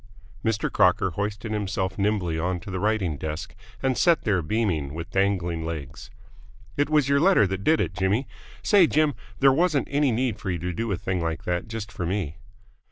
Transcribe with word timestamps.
Mr. 0.43 0.71
Crocker 0.71 1.11
hoisted 1.11 1.51
himself 1.51 1.95
nimbly 1.95 2.39
onto 2.39 2.71
the 2.71 2.79
writing 2.79 3.17
desk, 3.17 3.53
and 3.83 3.95
sat 3.95 4.23
there, 4.23 4.41
beaming, 4.41 4.95
with 4.95 5.11
dangling 5.11 5.63
legs. 5.63 6.09
"It 6.75 6.89
was 6.89 7.07
your 7.07 7.19
letter 7.19 7.45
that 7.45 7.63
did 7.63 7.79
it, 7.79 7.93
Jimmy. 7.93 8.27
Say, 8.63 8.87
Jim, 8.87 9.13
there 9.41 9.53
wasn't 9.53 9.87
any 9.91 10.11
need 10.11 10.39
for 10.39 10.49
you 10.49 10.57
to 10.57 10.73
do 10.73 10.91
a 10.91 10.97
thing 10.97 11.21
like 11.21 11.43
that 11.43 11.67
just 11.67 11.91
for 11.91 12.07
me." 12.07 12.37